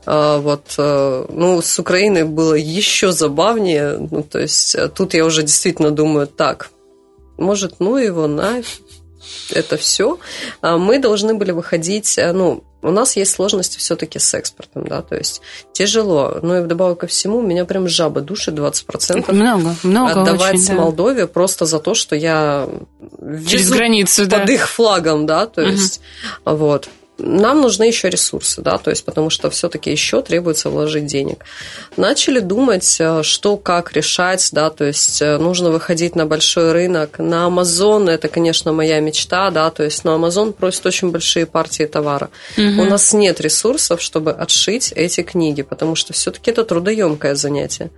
[0.07, 3.99] А, вот, э, ну, с Украиной было еще забавнее.
[3.99, 6.71] Ну, то есть э, тут я уже действительно думаю, так,
[7.37, 8.62] может, ну его на
[9.51, 10.19] это все.
[10.61, 15.01] А мы должны были выходить, э, ну, у нас есть сложности все-таки с экспортом, да,
[15.01, 15.40] то есть
[15.73, 16.38] тяжело.
[16.43, 19.33] Ну и вдобавок ко всему, меня прям жаба душит 20%.
[19.33, 20.75] Много, много Отдавать очень, да.
[20.75, 22.69] Молдове просто за то, что я
[23.49, 24.53] Через границу, под да.
[24.53, 26.03] их флагом, да, то есть,
[26.45, 26.57] угу.
[26.57, 31.44] вот нам нужны еще ресурсы, да, то есть потому что все-таки еще требуется вложить денег.
[31.96, 37.18] Начали думать, э, что как решать, да, то есть э, нужно выходить на большой рынок.
[37.18, 41.85] На Amazon это, конечно, моя мечта, да, то есть на Amazon просят очень большие партии
[41.85, 42.31] товара.
[42.59, 42.83] Угу.
[42.83, 47.90] У нас нет ресурсов, чтобы отшить эти книги, потому что все-таки это трудоемкое занятие.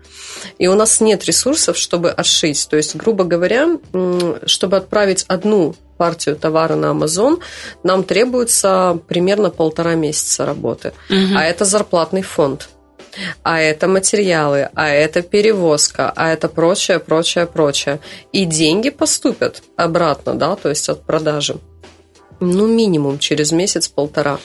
[0.58, 2.68] И у нас нет ресурсов, чтобы отшить.
[2.68, 3.78] То есть, грубо говоря,
[4.46, 7.38] чтобы отправить одну партию товара на Amazon,
[7.82, 10.92] нам требуется примерно полтора месяца работы.
[11.10, 11.36] Угу.
[11.36, 12.68] А это зарплатный фонд.
[13.42, 18.00] А это материалы, а это перевозка, а это прочее, прочее, прочее.
[18.32, 21.56] И деньги поступят обратно, да, то есть от продажи.
[22.40, 24.38] Ну, минимум через месяц-полтора.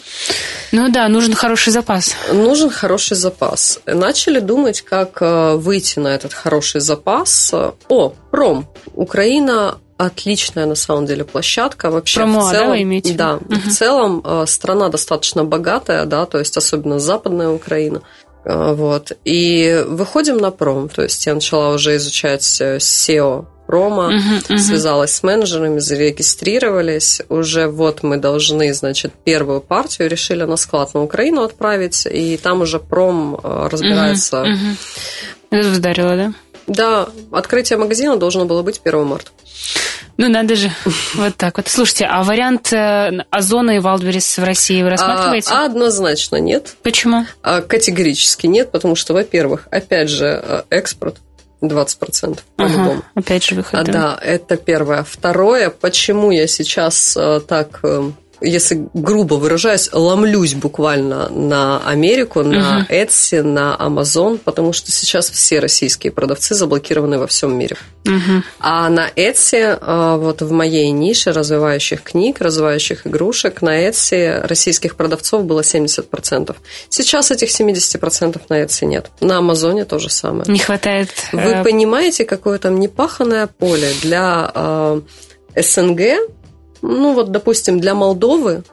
[0.72, 2.16] Ну да, нужен хороший запас.
[2.32, 3.80] Нужен хороший запас.
[3.86, 7.54] Начали думать, как э, выйти на этот хороший запас.
[7.54, 8.70] О, пром.
[8.94, 11.90] Украина отличная на самом деле площадка.
[11.90, 13.14] Вообще Промо, в целом, да, вы имеете?
[13.14, 13.56] Да, угу.
[13.56, 18.02] в целом э, страна достаточно богатая, да, то есть особенно западная Украина.
[18.44, 19.12] Э, вот.
[19.26, 20.90] И выходим на пром.
[20.90, 24.58] То есть я начала уже изучать SEO промо, uh-huh, uh-huh.
[24.58, 27.22] связалась с менеджерами, зарегистрировались.
[27.30, 32.62] Уже вот мы должны, значит, первую партию решили на склад на Украину отправить, и там
[32.62, 34.44] уже пром э, разбирается.
[34.44, 34.76] Uh-huh,
[35.52, 35.80] uh-huh.
[35.80, 36.34] Это да?
[36.68, 39.32] Да, открытие магазина должно было быть 1 марта.
[40.18, 40.72] Ну, надо же.
[41.16, 41.68] Вот так вот.
[41.68, 45.50] Слушайте, а вариант э, Озона и Валдберис в России вы а, рассматриваете?
[45.52, 46.76] А, однозначно нет.
[46.84, 47.26] Почему?
[47.44, 51.18] А, категорически нет, потому что, во-первых, опять же, э, экспорт
[51.62, 52.92] 20% по-любому.
[52.92, 53.80] Ага, опять же выход.
[53.80, 55.04] А, да, это первое.
[55.04, 57.82] Второе, почему я сейчас э, так
[58.42, 63.08] если грубо выражаясь, ломлюсь буквально на Америку, на uh-huh.
[63.08, 67.78] Etsy, на Amazon, потому что сейчас все российские продавцы заблокированы во всем мире.
[68.04, 68.42] Uh-huh.
[68.60, 74.96] А на Etsy, а, вот в моей нише развивающих книг, развивающих игрушек, на Etsy российских
[74.96, 76.56] продавцов было 70%.
[76.90, 79.12] Сейчас этих 70% на Etsy нет.
[79.22, 80.52] На Амазоне то же самое.
[80.52, 81.10] Не хватает...
[81.32, 85.02] Вы э, понимаете, какое там непаханное поле для э,
[85.56, 86.02] СНГ,
[86.82, 88.64] ну вот, допустим, для Молдовы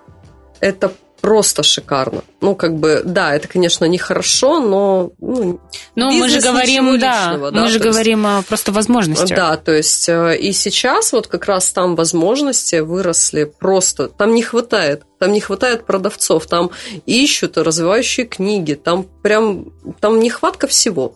[0.61, 2.23] это просто шикарно.
[2.41, 5.11] Ну, как бы, да, это, конечно, нехорошо, но...
[5.19, 5.61] Ну,
[5.95, 9.37] но мы же говорим, да, личного, да, мы же говорим есть, о просто возможностях.
[9.37, 14.09] Да, то есть э, и сейчас вот как раз там возможности выросли просто...
[14.09, 15.03] Там не хватает.
[15.19, 16.71] Там не хватает продавцов, там
[17.07, 19.73] ищут развивающие книги, там прям...
[20.01, 21.15] Там нехватка всего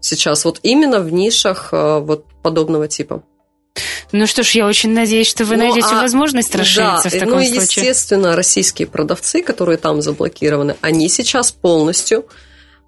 [0.00, 0.44] сейчас.
[0.44, 3.22] Вот именно в нишах э, вот подобного типа.
[4.12, 7.12] Ну что ж, я очень надеюсь, что вы ну, найдете а, возможность расшириться да, в
[7.12, 7.60] таком ну, случае.
[7.60, 12.26] естественно, российские продавцы, которые там заблокированы, они сейчас полностью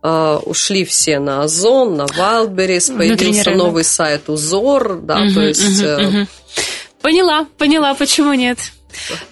[0.01, 5.83] Uh, ушли все на Озон, на Wildberries, появился новый сайт Узор, да, угу, то есть...
[5.83, 6.27] Угу, угу.
[7.03, 8.59] Поняла, поняла, почему нет.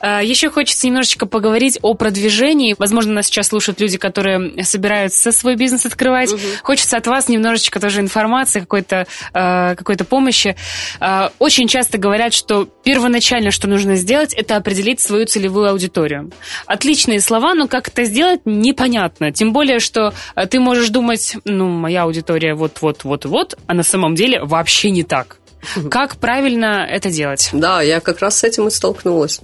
[0.01, 2.75] А, Еще хочется немножечко поговорить о продвижении.
[2.79, 6.33] Возможно, нас сейчас слушают люди, которые собираются свой бизнес открывать.
[6.33, 6.41] Угу.
[6.63, 10.57] Хочется от вас немножечко тоже информации, какой-то а, какой помощи.
[11.01, 16.31] А, очень часто говорят, что первоначально, что нужно сделать, это определить свою целевую аудиторию.
[16.67, 19.33] Отличные слова, но как это сделать, непонятно.
[19.33, 20.13] Тем более, что
[20.51, 25.39] ты можешь думать, ну, моя аудитория вот-вот-вот-вот, а на самом деле вообще не так.
[25.91, 27.51] Как правильно это делать?
[27.53, 29.41] Да, я как раз с этим и столкнулась.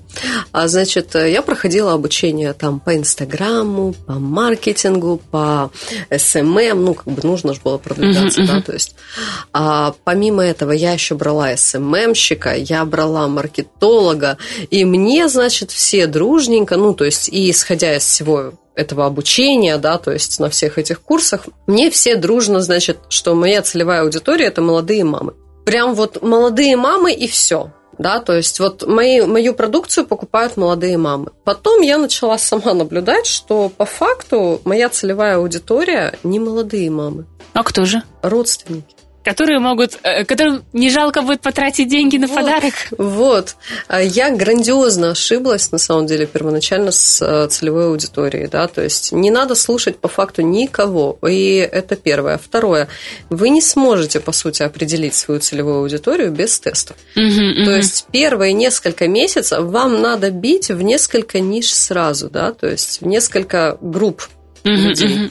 [0.53, 5.71] А, значит, я проходила обучение там по Инстаграму, по маркетингу, по
[6.11, 8.95] СММ, эм эм, ну, как бы нужно же было продвигаться, uh-huh, да, то есть.
[9.53, 14.39] А помимо этого я еще брала SMM щика, эм я брала маркетолога,
[14.71, 19.99] и мне, значит, все дружненько, ну, то есть, и исходя из всего этого обучения, да,
[19.99, 24.63] то есть на всех этих курсах, мне все дружно, значит, что моя целевая аудитория– это
[24.63, 27.71] молодые мамы прям вот молодые мамы и все.
[27.99, 31.31] Да, то есть вот мои, мою продукцию покупают молодые мамы.
[31.45, 37.27] Потом я начала сама наблюдать, что по факту моя целевая аудитория не молодые мамы.
[37.53, 38.03] А кто же?
[38.23, 42.75] Родственники которые могут, э, которым не жалко будет потратить деньги на вот, подарок.
[42.99, 43.57] Вот.
[43.89, 49.13] А я грандиозно ошиблась, на самом деле, первоначально с э, целевой аудиторией, да, то есть
[49.13, 52.39] не надо слушать по факту никого, и это первое.
[52.39, 52.89] Второе,
[53.31, 56.97] вы не сможете, по сути, определить свою целевую аудиторию без тестов.
[57.17, 57.77] Угу, то угу.
[57.77, 63.07] есть первые несколько месяцев вам надо бить в несколько ниш сразу, да, то есть в
[63.07, 64.23] несколько групп
[64.65, 65.31] людей.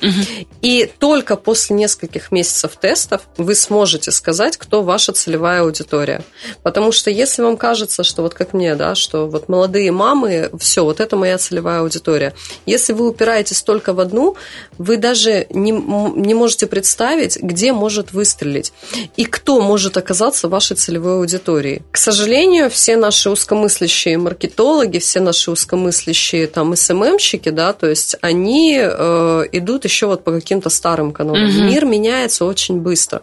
[0.61, 6.23] И только после нескольких месяцев тестов вы сможете сказать, кто ваша целевая аудитория.
[6.63, 10.83] Потому что если вам кажется, что вот как мне, да, что вот молодые мамы, все,
[10.83, 12.33] вот это моя целевая аудитория.
[12.65, 14.35] Если вы упираетесь только в одну,
[14.77, 18.73] вы даже не, не можете представить, где может выстрелить
[19.15, 21.81] и кто может оказаться вашей целевой аудиторией.
[21.91, 28.77] К сожалению, все наши узкомыслящие маркетологи, все наши узкомыслящие там СММщики, да, то есть они
[28.79, 29.20] э, Э,
[29.51, 31.49] идут еще вот по каким-то старым канонам.
[31.49, 31.63] Угу.
[31.63, 33.21] Мир меняется очень быстро.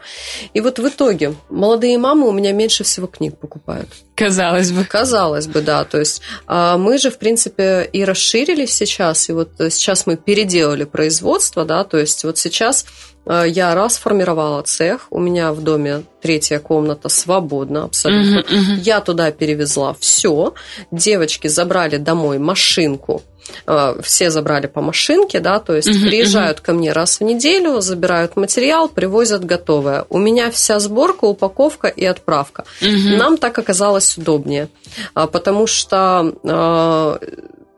[0.55, 3.89] И вот в итоге молодые мамы у меня меньше всего книг покупают.
[4.15, 4.85] Казалось бы.
[4.85, 5.85] Казалось бы, да.
[5.85, 10.85] То есть а, мы же, в принципе, и расширились сейчас, и вот сейчас мы переделали
[10.85, 12.85] производство, да, то есть вот сейчас
[13.29, 18.41] э, я расформировала цех, у меня в доме третья комната свободна абсолютно.
[18.41, 18.81] Uh-huh, uh-huh.
[18.81, 20.55] Я туда перевезла все,
[20.91, 23.23] девочки забрали домой машинку,
[23.67, 26.63] Э, все забрали по машинке, да, то есть uh-huh, приезжают uh-huh.
[26.63, 30.05] ко мне раз в неделю, забирают материал, привозят готовое.
[30.09, 32.65] У меня вся сборка, упаковка и отправка.
[32.81, 33.17] Uh-huh.
[33.17, 34.69] Нам так оказалось удобнее,
[35.15, 37.19] а, потому что э,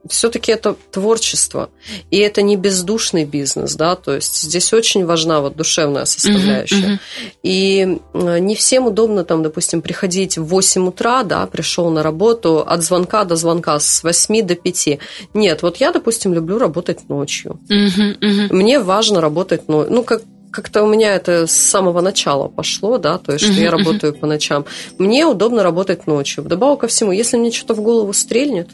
[0.09, 1.71] все-таки это творчество,
[2.11, 6.77] и это не бездушный бизнес, да, то есть здесь очень важна вот душевная составляющая.
[6.77, 7.33] Uh-huh, uh-huh.
[7.43, 12.65] И э, не всем удобно там, допустим, приходить в 8 утра, да, пришел на работу
[12.67, 14.99] от звонка до звонка с 8 до 5.
[15.35, 17.61] Нет, вот я, допустим, люблю работать ночью.
[17.69, 18.53] Uh-huh, uh-huh.
[18.53, 19.93] Мне важно работать ночью.
[19.93, 23.63] Ну, как как-то у меня это с самого начала пошло, да, то есть, что uh-huh,
[23.63, 24.19] я работаю uh-huh.
[24.19, 24.65] по ночам.
[24.99, 26.43] Мне удобно работать ночью.
[26.43, 28.69] Вдобавок ко всему, если мне что-то в голову стрельнет,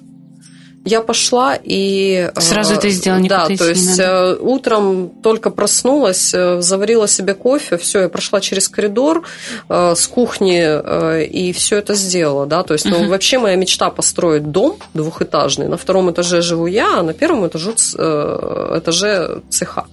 [0.86, 2.30] я пошла и...
[2.34, 7.76] Э, Сразу это сделала, Да, то есть э, утром только проснулась, э, заварила себе кофе,
[7.76, 9.24] все, я прошла через коридор
[9.68, 13.08] с кухни и все это сделала, да, то есть, ну, uh-huh.
[13.08, 17.72] вообще моя мечта построить дом двухэтажный, на втором этаже живу я, а на первом этаже,
[17.72, 19.86] этаже цеха.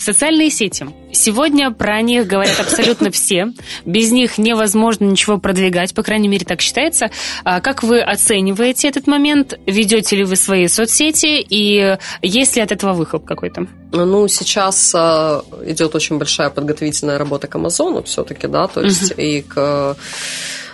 [0.00, 0.86] Социальные сети.
[1.12, 3.52] Сегодня про них говорят абсолютно все.
[3.84, 7.10] Без них невозможно ничего продвигать, по крайней мере, так считается.
[7.44, 9.58] А как вы оцениваете этот момент?
[9.66, 11.44] Ведете ли вы свои соцсети?
[11.46, 13.66] И есть ли от этого выхлоп какой-то?
[13.92, 19.22] Ну, сейчас а, идет очень большая подготовительная работа к Амазону все-таки, да, то есть uh-huh.
[19.22, 19.96] и к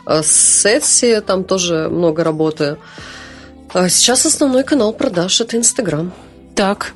[0.04, 2.76] а, Сетси там тоже много работы.
[3.72, 6.12] Сейчас основной канал продаж– это Инстаграм.
[6.54, 6.94] Так,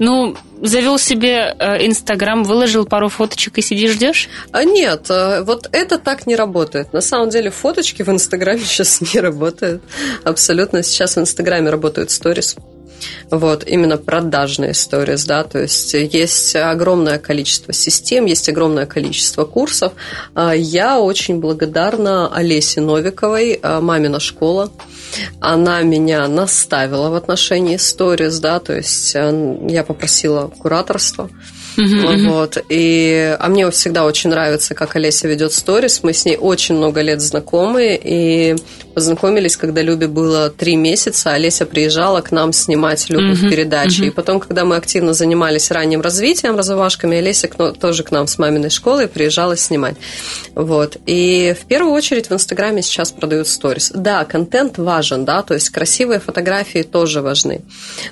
[0.00, 4.28] ну, завел себе э, Инстаграм, выложил пару фоточек и сидишь ждешь?
[4.50, 6.92] А нет, э, вот это так не работает.
[6.92, 9.82] На самом деле фоточки в Инстаграме сейчас не работают.
[10.24, 10.82] Абсолютно.
[10.82, 12.56] Сейчас в Инстаграме работают сторис.
[13.30, 19.92] Вот, именно продажные сторис, да, то есть есть огромное количество систем, есть огромное количество курсов.
[20.34, 24.70] А, я очень благодарна Олесе Новиковой, а, мамина школа.
[25.40, 31.28] Она меня наставила в отношении сторис, да, то есть э, я попросила кураторство.
[31.80, 32.58] Uh-huh, вот.
[32.68, 36.00] И, а мне всегда очень нравится, как Олеся ведет сторис.
[36.02, 37.98] Мы с ней очень много лет знакомы.
[38.02, 38.56] И
[38.94, 41.32] познакомились, когда Любе было три месяца.
[41.32, 44.06] Олеся приезжала к нам снимать Любу uh-huh, в передаче.
[44.06, 48.70] И потом, когда мы активно занимались ранним развитием, развивашками, Олеся тоже к нам с маминой
[48.70, 49.96] школы приезжала снимать.
[50.54, 50.96] Вот.
[51.06, 53.92] И в первую очередь в Инстаграме сейчас продают сторис.
[53.94, 57.62] Да, контент важен, да, то есть красивые фотографии тоже важны.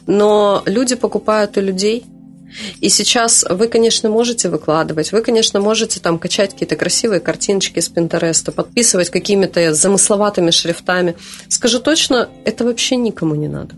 [0.06, 2.04] Но люди покупают у людей–
[2.80, 7.88] и сейчас вы, конечно, можете выкладывать, вы, конечно, можете там качать какие-то красивые картиночки из
[7.88, 11.14] Пинтереста, подписывать какими-то замысловатыми шрифтами.
[11.48, 13.74] Скажу точно, это вообще никому не надо.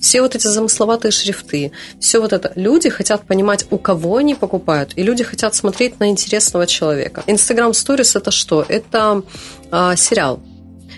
[0.00, 2.52] Все вот эти замысловатые шрифты, все вот это.
[2.54, 7.22] Люди хотят понимать, у кого они покупают, и люди хотят смотреть на интересного человека.
[7.26, 8.64] Instagram Stories это что?
[8.68, 9.22] Это
[9.70, 10.40] э, сериал.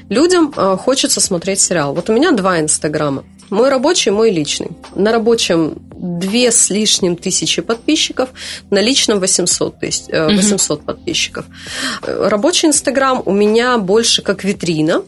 [0.09, 1.95] Людям э, хочется смотреть сериал.
[1.95, 3.25] Вот у меня два Инстаграма.
[3.51, 4.71] Мой рабочий, мой личный.
[4.95, 8.31] На рабочем две с лишним тысячи подписчиков,
[8.71, 10.87] на личном 800, тысяч, 800 угу.
[10.87, 11.45] подписчиков.
[12.03, 15.03] Рабочий Инстаграм у меня больше как витрина,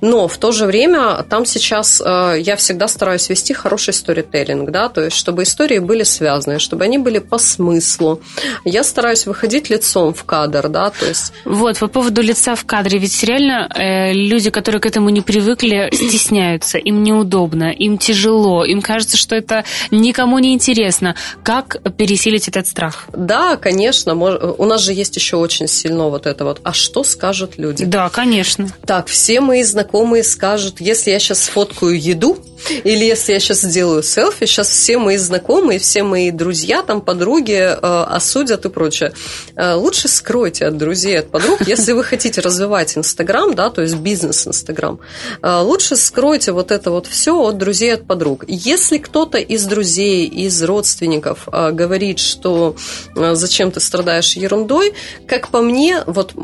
[0.00, 4.88] но в то же время там сейчас э, я всегда стараюсь вести хороший сторителлинг, да,
[4.88, 8.20] то есть чтобы истории были связаны, чтобы они были по смыслу.
[8.64, 11.32] Я стараюсь выходить лицом в кадр, да, то есть...
[11.44, 15.90] Вот, по поводу лица в кадре, ведь реально э, люди, которые к этому не привыкли,
[15.92, 21.14] стесняются, им неудобно, им тяжело, им кажется, что это никому не интересно.
[21.42, 23.06] Как пересилить этот страх?
[23.12, 24.34] Да, конечно, мож...
[24.58, 27.84] у нас же есть еще очень сильно вот это вот, а что скажут люди?
[27.84, 28.68] Да, конечно.
[28.86, 32.38] Так, все мы знакомые скажут, если я сейчас сфоткаю еду,
[32.84, 37.54] или если я сейчас сделаю селфи, сейчас все мои знакомые, все мои друзья, там, подруги
[37.54, 39.12] э, осудят и прочее.
[39.56, 43.96] Э, лучше скройте от друзей, от подруг, если вы хотите развивать Инстаграм, да, то есть
[43.96, 45.00] бизнес Инстаграм,
[45.42, 48.44] э, лучше скройте вот это вот все от друзей, от подруг.
[48.46, 52.76] Если кто-то из друзей, из родственников э, говорит, что
[53.16, 54.94] э, зачем ты страдаешь ерундой,
[55.26, 56.34] как по мне, вот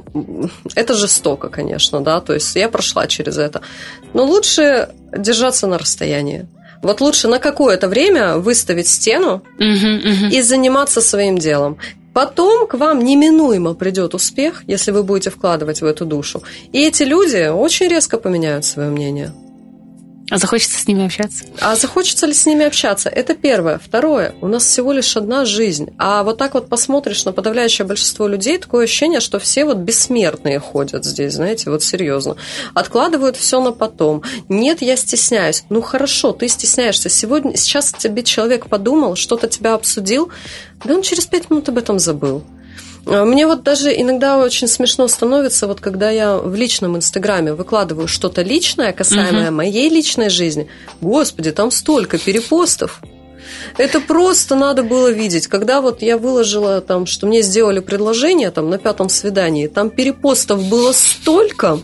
[0.74, 3.62] это жестоко, конечно, да, то есть я прошла через это.
[4.14, 6.46] Но лучше держаться на расстоянии.
[6.82, 10.30] Вот лучше на какое-то время выставить стену uh-huh, uh-huh.
[10.30, 11.78] и заниматься своим делом.
[12.14, 16.42] Потом к вам неминуемо придет успех, если вы будете вкладывать в эту душу.
[16.72, 19.32] И эти люди очень резко поменяют свое мнение.
[20.30, 21.44] А захочется с ними общаться?
[21.60, 23.08] А захочется ли с ними общаться?
[23.08, 23.78] Это первое.
[23.78, 24.34] Второе.
[24.40, 25.90] У нас всего лишь одна жизнь.
[25.98, 30.58] А вот так вот посмотришь на подавляющее большинство людей, такое ощущение, что все вот бессмертные
[30.60, 32.36] ходят здесь, знаете, вот серьезно.
[32.74, 34.22] Откладывают все на потом.
[34.48, 35.64] Нет, я стесняюсь.
[35.70, 37.08] Ну хорошо, ты стесняешься.
[37.08, 40.30] Сегодня, сейчас тебе человек подумал, что-то тебя обсудил,
[40.84, 42.44] да он через пять минут об этом забыл.
[43.06, 48.08] А мне вот даже иногда очень смешно становится, вот когда я в личном инстаграме выкладываю
[48.08, 49.56] что-то личное, касаемое угу.
[49.56, 50.68] моей личной жизни.
[51.00, 53.00] Господи, там столько перепостов.
[53.76, 55.46] Это просто надо было видеть.
[55.46, 60.62] Когда вот я выложила там, что мне сделали предложение там на пятом свидании, там перепостов
[60.64, 61.78] было столько,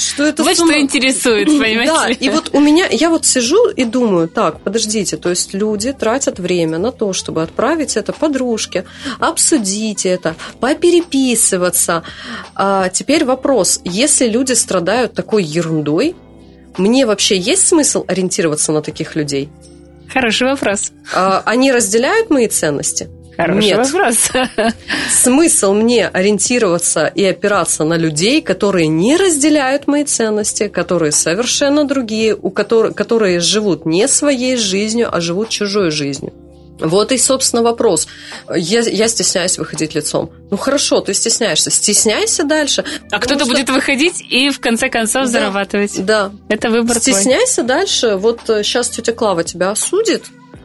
[0.00, 0.72] что это вот сумма...
[0.72, 1.92] что интересует, понимаете?
[1.92, 5.92] Да, и вот у меня, я вот сижу и думаю, так, подождите, то есть люди
[5.92, 8.84] тратят время на то, чтобы отправить это подружке,
[9.18, 12.02] обсудить это, попереписываться.
[12.54, 16.16] А теперь вопрос, если люди страдают такой ерундой,
[16.76, 19.48] мне вообще есть смысл ориентироваться на таких людей?
[20.12, 20.92] Хороший вопрос.
[21.14, 23.08] А, они разделяют мои ценности?
[23.36, 23.90] Хороший Нет.
[23.90, 24.30] вопрос.
[25.10, 32.36] Смысл мне ориентироваться и опираться на людей, которые не разделяют мои ценности, которые совершенно другие,
[32.36, 36.32] у которых, которые живут не своей жизнью, а живут чужой жизнью.
[36.80, 38.08] Вот и, собственно, вопрос.
[38.54, 40.30] Я, я стесняюсь выходить лицом.
[40.50, 41.70] Ну хорошо, ты стесняешься.
[41.70, 42.84] Стесняйся дальше.
[43.10, 43.52] А кто-то что...
[43.52, 46.04] будет выходить и в конце концов да, зарабатывать.
[46.04, 46.32] Да.
[46.48, 47.66] Это выбор Стесняйся твой.
[47.66, 48.16] дальше.
[48.16, 50.24] Вот сейчас э, тетя Клава тебя осудит,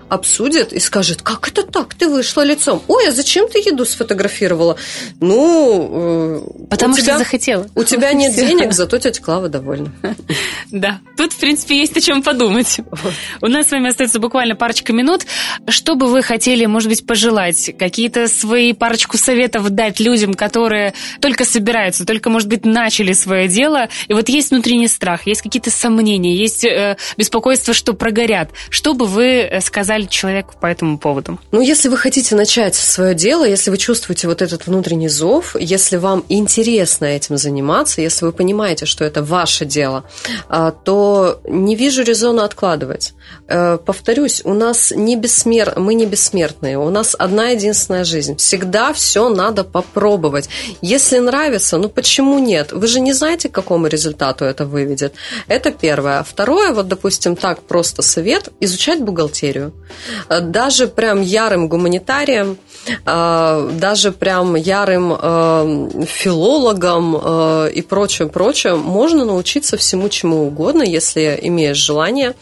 [0.09, 2.81] обсудит и скажет, как это так, ты вышла лицом.
[2.87, 4.77] Ой, а зачем ты еду сфотографировала?
[5.19, 7.67] Ну, э, потому что тебя, захотела.
[7.75, 9.91] У тебя нет денег, зато тетя Клава довольна.
[10.71, 12.79] Да, тут, в принципе, есть о чем подумать.
[13.39, 15.25] У нас с вами остается буквально парочка минут.
[15.69, 17.71] Что бы вы хотели, может быть, пожелать?
[17.77, 23.87] Какие-то свои парочку советов дать людям, которые только собираются, только, может быть, начали свое дело,
[24.07, 28.49] и вот есть внутренний страх, есть какие-то сомнения, есть э, беспокойство, что прогорят.
[28.69, 31.39] Что бы вы э, сказали сказали человеку по этому поводу?
[31.51, 35.97] Ну, если вы хотите начать свое дело, если вы чувствуете вот этот внутренний зов, если
[35.97, 40.03] вам интересно этим заниматься, если вы понимаете, что это ваше дело,
[40.49, 43.13] а, то не вижу резона откладывать.
[43.47, 45.73] Э, повторюсь, у нас не бессмер...
[45.79, 48.35] мы не бессмертные, у нас одна единственная жизнь.
[48.35, 50.49] Всегда все надо попробовать.
[50.81, 52.71] Если нравится, ну почему нет?
[52.73, 55.13] Вы же не знаете, к какому результату это выведет.
[55.47, 56.23] Это первое.
[56.23, 59.71] Второе, вот, допустим, так просто совет, изучать бухгалтерию.
[60.29, 62.57] Э, даже прям ярым гуманитарием,
[63.05, 71.77] э, даже прям ярым филологом и прочее, прочее, можно научиться всему чему угодно, если имеешь
[71.77, 72.35] желание.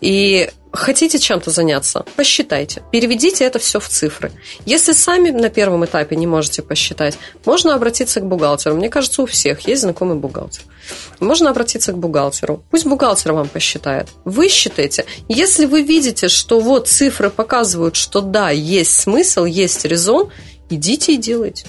[0.00, 2.82] И хотите чем-то заняться, посчитайте.
[2.92, 4.32] Переведите это все в цифры.
[4.64, 8.76] Если сами на первом этапе не можете посчитать, можно обратиться к бухгалтеру.
[8.76, 10.62] Мне кажется, у всех есть знакомый бухгалтер.
[11.20, 12.62] Можно обратиться к бухгалтеру.
[12.70, 14.08] Пусть бухгалтер вам посчитает.
[14.24, 15.06] Вы считаете.
[15.28, 20.30] Если вы видите, что вот цифры показывают, что да, есть смысл, есть резон,
[20.70, 21.66] идите и делайте.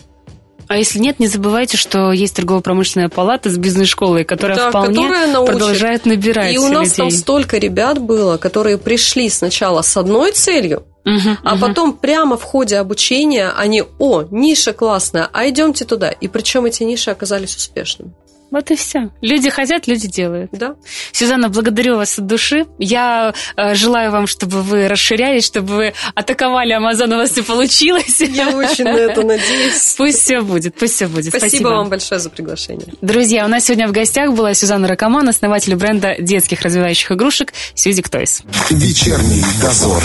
[0.67, 5.45] А если нет, не забывайте, что есть торгово-промышленная палата с бизнес-школой, которая да, вполне которая
[5.45, 6.97] продолжает набирать И у нас людей.
[6.97, 11.61] там столько ребят было, которые пришли сначала с одной целью, Uh-huh, а uh-huh.
[11.61, 16.09] потом прямо в ходе обучения они, о, ниша классная, а идемте туда.
[16.09, 18.11] И причем эти ниши оказались успешными.
[18.51, 19.09] Вот и все.
[19.21, 20.51] Люди хотят, люди делают.
[20.51, 20.75] Да.
[21.11, 22.65] Сюзанна, благодарю вас от души.
[22.79, 28.19] Я э, желаю вам, чтобы вы расширялись, чтобы вы атаковали Амазон, у вас все получилось.
[28.21, 29.95] Я очень на это надеюсь.
[29.97, 31.29] Пусть все будет, пусть все будет.
[31.29, 32.87] Спасибо, Спасибо вам большое за приглашение.
[33.01, 38.09] Друзья, у нас сегодня в гостях была Сюзанна Ракоман, основатель бренда детских развивающих игрушек Сьюзик
[38.09, 38.43] Тойс.
[38.69, 40.03] Вечерний дозор.